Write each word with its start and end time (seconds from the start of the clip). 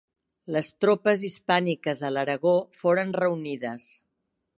Les 0.53 0.69
tropes 0.85 1.25
hispàniques 1.27 2.01
a 2.09 2.11
l'Aragó 2.15 2.53
foren 2.79 3.13
reunides. 3.19 3.85